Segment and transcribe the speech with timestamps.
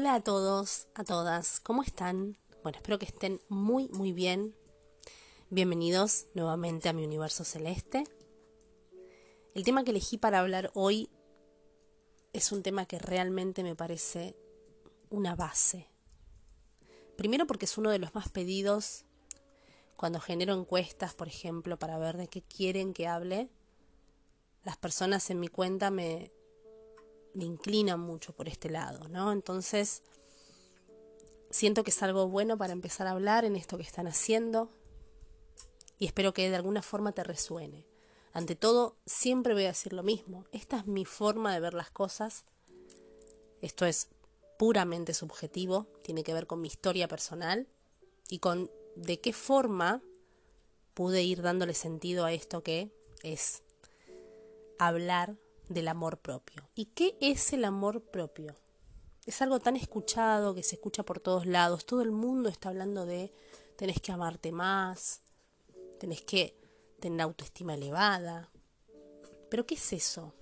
[0.00, 2.38] Hola a todos, a todas, ¿cómo están?
[2.62, 4.54] Bueno, espero que estén muy, muy bien.
[5.50, 8.04] Bienvenidos nuevamente a mi universo celeste.
[9.56, 11.10] El tema que elegí para hablar hoy
[12.32, 14.36] es un tema que realmente me parece
[15.10, 15.88] una base.
[17.16, 19.04] Primero porque es uno de los más pedidos
[19.96, 23.50] cuando genero encuestas, por ejemplo, para ver de qué quieren que hable.
[24.62, 26.30] Las personas en mi cuenta me,
[27.38, 29.30] me inclinan mucho por este lado, ¿no?
[29.30, 30.02] Entonces,
[31.50, 34.72] siento que es algo bueno para empezar a hablar en esto que están haciendo
[36.00, 37.86] y espero que de alguna forma te resuene.
[38.32, 40.46] Ante todo, siempre voy a decir lo mismo.
[40.50, 42.44] Esta es mi forma de ver las cosas.
[43.62, 44.08] Esto es
[44.58, 47.68] puramente subjetivo, tiene que ver con mi historia personal
[48.28, 50.02] y con de qué forma
[50.92, 52.90] pude ir dándole sentido a esto que
[53.22, 53.62] es
[54.80, 55.36] hablar
[55.68, 56.68] del amor propio.
[56.74, 58.54] ¿Y qué es el amor propio?
[59.26, 61.84] Es algo tan escuchado que se escucha por todos lados.
[61.84, 63.32] Todo el mundo está hablando de
[63.76, 65.20] tenés que amarte más,
[65.98, 66.58] tenés que
[67.00, 68.50] tener autoestima elevada.
[69.50, 70.32] Pero ¿qué es eso?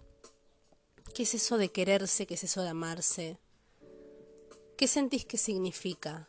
[1.15, 2.27] ¿Qué es eso de quererse?
[2.27, 3.39] ¿Qué es eso de amarse?
[4.77, 6.29] ¿Qué sentís que significa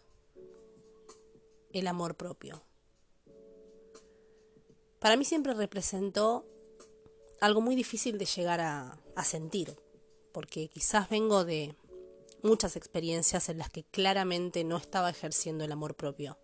[1.72, 2.64] el amor propio?
[5.00, 6.46] Para mí siempre representó
[7.42, 9.78] algo muy difícil de llegar a, a sentir,
[10.34, 11.76] porque quizás vengo de
[12.44, 16.38] muchas experiencias en las que claramente no estaba ejerciendo el amor propio.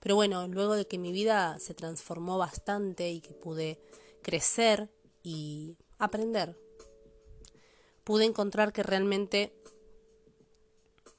[0.00, 3.80] Pero bueno, luego de que mi vida se transformó bastante y que pude
[4.22, 4.90] crecer
[5.22, 6.58] y aprender,
[8.02, 9.52] pude encontrar que realmente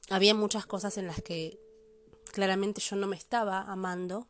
[0.09, 1.59] había muchas cosas en las que
[2.31, 4.27] claramente yo no me estaba amando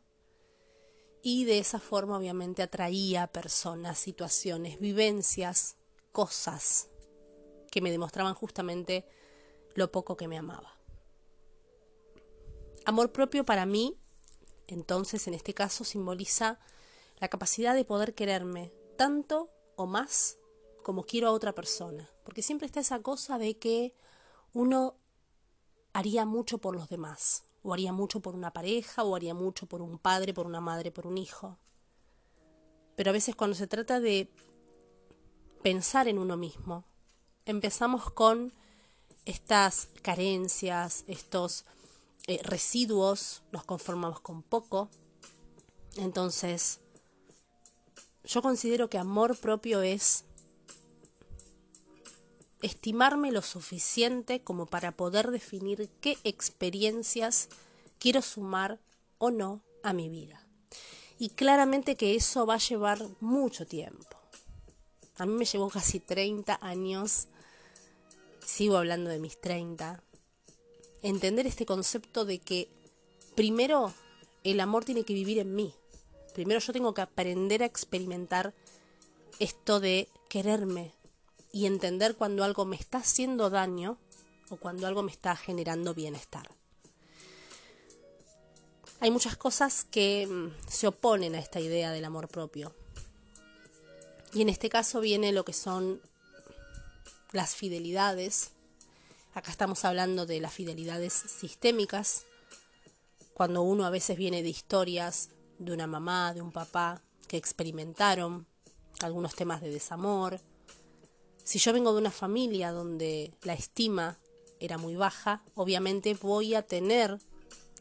[1.24, 5.74] y de esa forma obviamente atraía personas, situaciones, vivencias,
[6.12, 6.88] cosas
[7.72, 9.04] que me demostraban justamente
[9.74, 10.78] lo poco que me amaba.
[12.84, 13.98] Amor propio para mí
[14.66, 16.58] entonces, en este caso, simboliza
[17.18, 20.38] la capacidad de poder quererme tanto o más
[20.82, 22.10] como quiero a otra persona.
[22.24, 23.94] Porque siempre está esa cosa de que
[24.52, 24.96] uno
[25.92, 29.80] haría mucho por los demás, o haría mucho por una pareja, o haría mucho por
[29.82, 31.58] un padre, por una madre, por un hijo.
[32.94, 34.30] Pero a veces cuando se trata de
[35.62, 36.84] pensar en uno mismo,
[37.46, 38.52] empezamos con
[39.24, 41.64] estas carencias, estos
[42.26, 44.90] eh, residuos, nos conformamos con poco.
[45.96, 46.80] Entonces,
[48.24, 50.26] yo considero que amor propio es
[52.64, 57.50] estimarme lo suficiente como para poder definir qué experiencias
[57.98, 58.80] quiero sumar
[59.18, 60.46] o no a mi vida.
[61.18, 64.16] Y claramente que eso va a llevar mucho tiempo.
[65.18, 67.28] A mí me llevó casi 30 años,
[68.44, 70.02] sigo hablando de mis 30,
[71.02, 72.68] entender este concepto de que
[73.34, 73.92] primero
[74.42, 75.74] el amor tiene que vivir en mí.
[76.32, 78.54] Primero yo tengo que aprender a experimentar
[79.38, 80.94] esto de quererme
[81.54, 83.96] y entender cuando algo me está haciendo daño
[84.50, 86.50] o cuando algo me está generando bienestar.
[88.98, 92.74] Hay muchas cosas que mm, se oponen a esta idea del amor propio.
[94.32, 96.00] Y en este caso viene lo que son
[97.30, 98.50] las fidelidades,
[99.34, 102.24] Acá estamos hablando de las fidelidades sistémicas,
[103.34, 108.46] cuando uno a veces viene de historias de una mamá, de un papá, que experimentaron
[109.00, 110.40] algunos temas de desamor.
[111.44, 114.16] Si yo vengo de una familia donde la estima
[114.60, 117.18] era muy baja, obviamente voy a tener,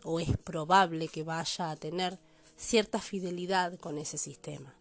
[0.03, 2.19] o es probable que vaya a tener,
[2.57, 4.75] cierta fidelidad con ese sistema.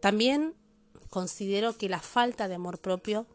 [0.00, 0.54] También
[1.10, 3.26] considero que la falta de amor propio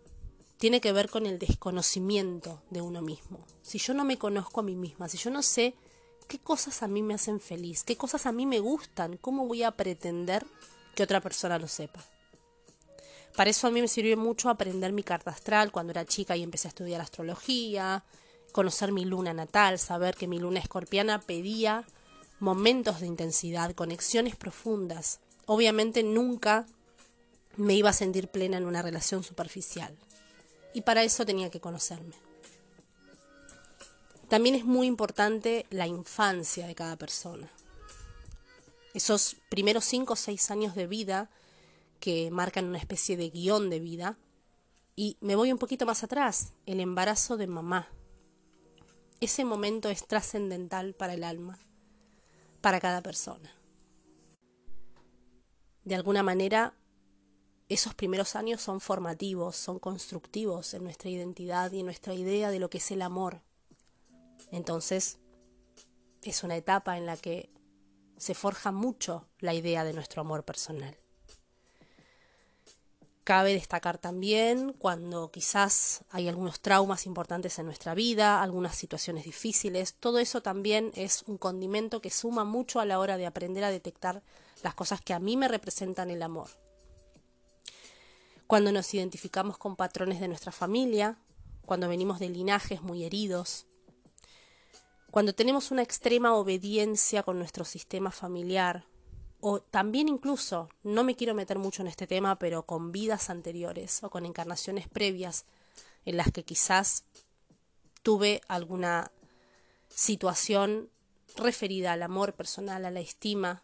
[0.57, 3.45] tiene que ver con el desconocimiento de uno mismo.
[3.61, 5.75] Si yo no me conozco a mí misma, si yo no sé
[6.27, 9.61] qué cosas a mí me hacen feliz, qué cosas a mí me gustan, ¿cómo voy
[9.63, 10.45] a pretender
[10.95, 12.03] que otra persona lo sepa?
[13.35, 16.43] Para eso a mí me sirvió mucho aprender mi carta astral cuando era chica y
[16.43, 18.03] empecé a estudiar astrología,
[18.51, 21.85] conocer mi luna natal, saber que mi luna escorpiana pedía
[22.39, 25.19] momentos de intensidad, conexiones profundas.
[25.47, 26.67] Obviamente nunca
[27.57, 29.95] me iba a sentir plena en una relación superficial
[30.73, 32.15] y para eso tenía que conocerme.
[34.29, 37.49] También es muy importante la infancia de cada persona.
[38.93, 41.29] Esos primeros cinco o seis años de vida
[42.03, 44.17] que marcan una especie de guion de vida.
[44.93, 47.87] Y me voy un poquito más atrás, el embarazo de mamá.
[49.21, 51.59] Ese momento es trascendental para el alma,
[52.59, 53.55] para cada persona.
[55.85, 56.73] De alguna manera,
[57.69, 62.59] esos primeros años son formativos, son constructivos en nuestra identidad y en nuestra idea de
[62.59, 63.43] lo que es el amor.
[64.51, 65.19] Entonces,
[66.21, 67.49] es una etapa en la que
[68.17, 70.97] se forja mucho la idea de nuestro amor personal.
[73.23, 79.93] Cabe destacar también cuando quizás hay algunos traumas importantes en nuestra vida, algunas situaciones difíciles,
[79.93, 83.71] todo eso también es un condimento que suma mucho a la hora de aprender a
[83.71, 84.23] detectar
[84.61, 86.49] las cosas que a mí me representan el amor.
[88.45, 91.17] Cuando nos identificamos con patrones de nuestra familia,
[91.65, 93.67] cuando venimos de linajes muy heridos,
[95.11, 98.83] cuando tenemos una extrema obediencia con nuestro sistema familiar,
[99.45, 104.01] o también incluso, no me quiero meter mucho en este tema, pero con vidas anteriores
[104.01, 105.43] o con encarnaciones previas
[106.05, 107.03] en las que quizás
[108.03, 109.11] tuve alguna
[109.89, 110.89] situación
[111.35, 113.63] referida al amor personal, a la estima,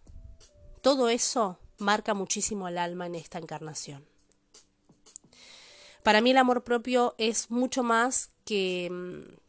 [0.82, 4.06] todo eso marca muchísimo al alma en esta encarnación.
[6.04, 9.49] Para mí el amor propio es mucho más que mm,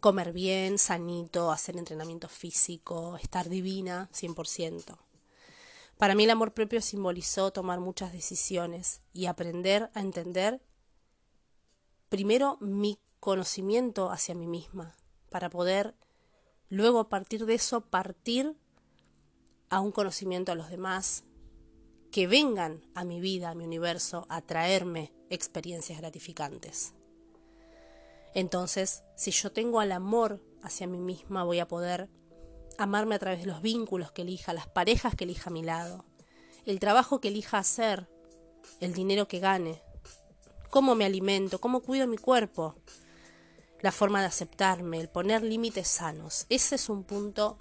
[0.00, 4.98] comer bien, sanito, hacer entrenamiento físico, estar divina, 100%.
[5.98, 10.62] Para mí el amor propio simbolizó tomar muchas decisiones y aprender a entender
[12.08, 14.96] primero mi conocimiento hacia mí misma,
[15.28, 15.94] para poder
[16.70, 18.56] luego a partir de eso partir
[19.68, 21.24] a un conocimiento a los demás,
[22.10, 26.94] que vengan a mi vida, a mi universo, a traerme experiencias gratificantes.
[28.34, 32.08] Entonces, si yo tengo al amor hacia mí misma, voy a poder
[32.78, 36.04] amarme a través de los vínculos que elija, las parejas que elija a mi lado,
[36.64, 38.08] el trabajo que elija hacer,
[38.80, 39.82] el dinero que gane,
[40.70, 42.76] cómo me alimento, cómo cuido mi cuerpo,
[43.80, 46.46] la forma de aceptarme, el poner límites sanos.
[46.48, 47.58] Ese es un punto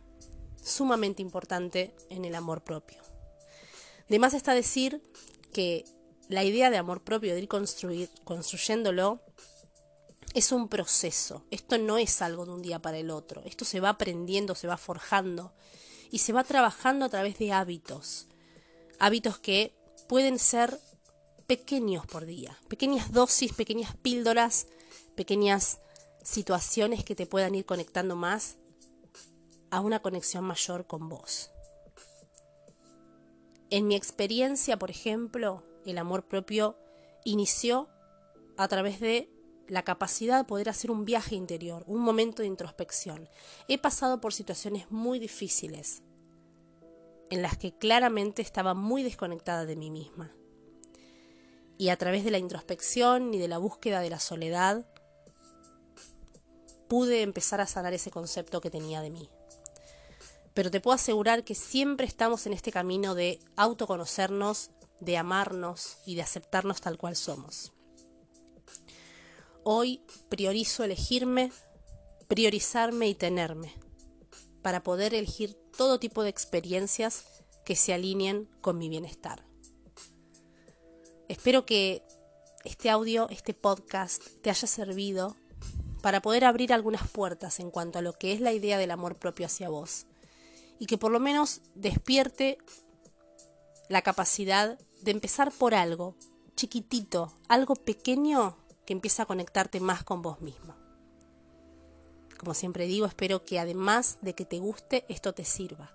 [0.62, 3.02] sumamente importante en el amor propio.
[4.08, 5.02] De más está decir
[5.54, 5.86] que
[6.28, 9.22] la idea de amor propio, de ir construir, construyéndolo,
[10.40, 11.46] es un proceso.
[11.52, 13.44] Esto no es algo de un día para el otro.
[13.46, 15.54] Esto se va aprendiendo, se va forjando
[16.12, 18.28] y se va trabajando a través de hábitos.
[19.00, 19.76] Hábitos que
[20.08, 20.80] pueden ser
[21.46, 24.68] pequeños por día, pequeñas dosis, pequeñas píldoras,
[25.16, 25.80] pequeñas
[26.24, 28.56] situaciones que te puedan ir conectando más
[29.72, 31.52] a una conexión mayor con vos.
[33.70, 36.78] En mi experiencia, por ejemplo, el amor propio
[37.24, 37.90] inició
[38.58, 39.32] a través de
[39.70, 43.30] la capacidad de poder hacer un viaje interior, un momento de introspección.
[43.68, 46.02] He pasado por situaciones muy difíciles,
[47.30, 50.34] en las que claramente estaba muy desconectada de mí misma.
[51.78, 54.86] Y a través de la introspección y de la búsqueda de la soledad,
[56.88, 59.30] pude empezar a sanar ese concepto que tenía de mí.
[60.56, 66.16] Pero te puedo asegurar que siempre estamos en este camino de autoconocernos, de amarnos y
[66.16, 67.72] de aceptarnos tal cual somos.
[69.64, 71.52] Hoy priorizo elegirme,
[72.28, 73.74] priorizarme y tenerme,
[74.62, 77.26] para poder elegir todo tipo de experiencias
[77.66, 79.46] que se alineen con mi bienestar.
[81.28, 82.04] Espero que
[82.64, 85.36] este audio, este podcast, te haya servido
[86.02, 89.16] para poder abrir algunas puertas en cuanto a lo que es la idea del amor
[89.18, 90.08] propio hacia vos
[90.80, 92.58] y que por lo menos despierte
[93.90, 96.16] la capacidad de empezar por algo
[96.56, 98.58] chiquitito, algo pequeño
[98.90, 100.76] que empieza a conectarte más con vos mismo.
[102.40, 105.92] Como siempre digo, espero que además de que te guste, esto te sirva.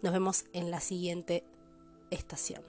[0.00, 1.44] Nos vemos en la siguiente
[2.10, 2.62] estación.